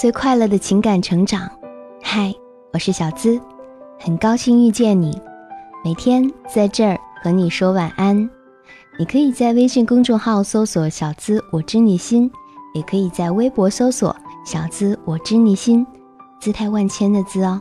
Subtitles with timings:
[0.00, 1.46] 最快乐的情感成长。
[2.02, 2.34] 嗨，
[2.72, 3.38] 我是小资，
[3.98, 5.20] 很高兴遇见你。
[5.84, 8.16] 每天在这儿和你说晚安。
[8.98, 12.32] 你可以在微信公众号搜索“小资我知你心”，
[12.72, 15.86] 也可以在微博搜索“小资我知你心”，
[16.40, 17.60] 姿态万千的“资”哦。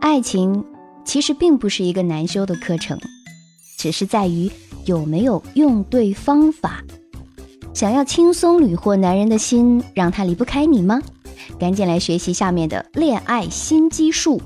[0.00, 0.62] 爱情
[1.02, 2.98] 其实并不是一个难修的课程，
[3.78, 4.52] 只是在于
[4.86, 6.82] 有没有用对方法。
[7.74, 11.00] 想要轻松虏获男人的心，让他离不开你吗？
[11.60, 14.40] 赶紧来学习下面的恋爱心机术，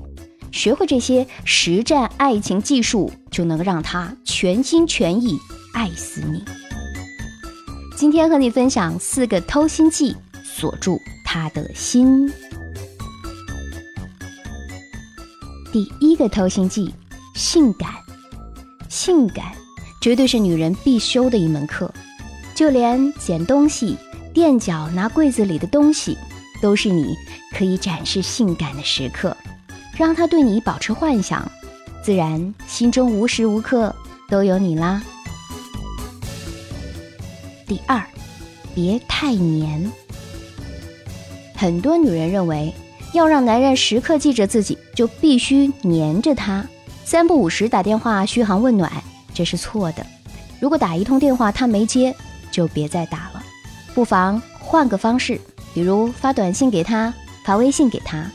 [0.51, 5.39] 学会这些实战爱情技术，就能让他全心全意
[5.73, 6.43] 爱死你。
[7.97, 12.31] 今天和你分享四个偷心计，锁住他的心。
[15.73, 16.93] 第一个偷心计，
[17.35, 17.89] 性感。
[18.89, 19.53] 性感
[20.01, 21.93] 绝对是女人必修的一门课，
[22.55, 23.97] 就连捡东西、
[24.33, 26.17] 垫脚、拿柜子里的东西，
[26.63, 27.15] 都是你
[27.53, 29.37] 可以展示性感的时刻，
[29.97, 31.51] 让他对你保持幻想，
[32.03, 33.95] 自然心中无时无刻
[34.29, 35.03] 都有你啦。
[37.67, 38.03] 第二，
[38.75, 39.91] 别太黏。
[41.55, 42.73] 很多女人认为。
[43.13, 46.65] 要让男人时刻记着自己，就必须黏着他，
[47.05, 49.03] 三不五时打电话嘘寒问暖，
[49.41, 50.05] 这是错的。
[50.61, 52.15] 如果打一通电话他没接，
[52.51, 53.43] 就别再打了，
[53.95, 55.41] 不妨换个方式，
[55.73, 57.11] 比如发短信给他，
[57.43, 58.31] 发微信给他，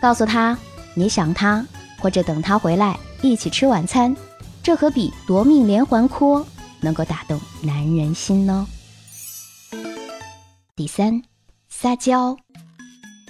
[0.00, 0.58] 告诉他
[0.94, 1.62] 你想他，
[1.98, 4.16] 或者等他回来一起吃晚餐，
[4.62, 6.42] 这可比夺命连环 call
[6.80, 8.66] 能够打动男人心呢。
[10.74, 11.22] 第三，
[11.68, 12.34] 撒娇。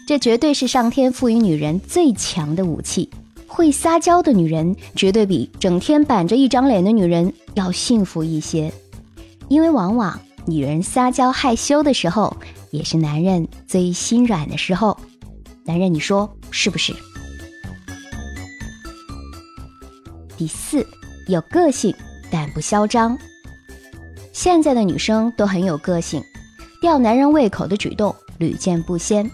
[0.06, 3.10] 这绝对是上天赋予女人最强的武器。
[3.48, 8.72] 会撒娇的女人，绝对比整天板着一张脸的女人要幸福一些。
[9.48, 12.36] 因为往往女人撒娇害羞的时候，
[12.70, 14.96] 也是男人最心软的时候。
[15.64, 16.94] 男人，你说是不是？
[20.36, 20.86] 第四，
[21.26, 21.94] 有个性
[22.30, 23.18] 但不嚣张。
[24.32, 26.22] 现在的女生都很有个性，
[26.80, 29.28] 吊男人胃口的举动屡见不鲜。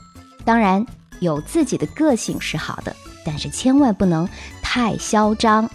[0.44, 0.84] 当然，
[1.21, 2.94] 有自己的个性是好的，
[3.25, 4.29] 但是千万不能
[4.62, 5.69] 太嚣张，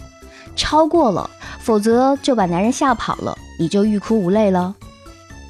[0.54, 1.28] 超过了，
[1.58, 4.74] 否则就把男人吓跑了，你就欲哭无泪了。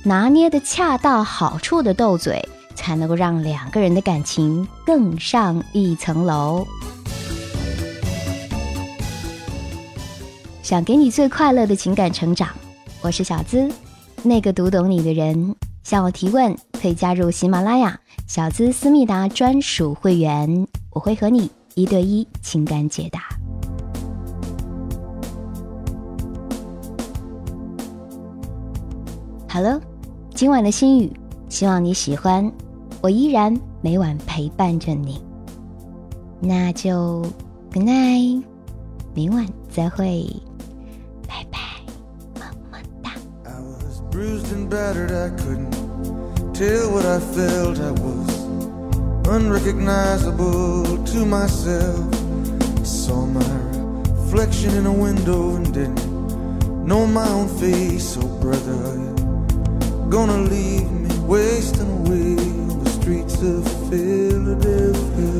[0.03, 6.67] 拿捏的恰到好处的斗嘴，才能够让两个人的感情更上一层楼。
[10.63, 12.49] 想给你最快乐的情感成长，
[13.03, 13.69] 我是小资，
[14.23, 15.55] 那个读懂你的人。
[15.83, 23.23] 向我提问，可以加入喜马拉雅小资思密达专属会员，我会和你一对一情感解答。
[29.49, 29.81] 好了，
[30.35, 31.11] 今晚的心语，
[31.49, 32.53] 希望你喜欢。
[33.01, 35.25] 我依然每晚陪伴着你，
[36.39, 37.23] 那就
[37.73, 38.43] good night，
[39.15, 40.29] 明晚再会。
[44.11, 45.73] bruised and battered, I couldn't
[46.53, 47.79] tell what I felt.
[47.81, 48.30] I was
[49.31, 52.15] unrecognizable to myself.
[52.81, 53.55] I saw my
[54.11, 58.17] reflection in a window and didn't know my own face.
[58.21, 62.39] Oh, brother, you're gonna leave me wasting away
[62.73, 65.40] on the streets of Philadelphia.